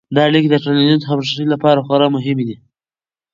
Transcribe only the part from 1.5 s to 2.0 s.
لپاره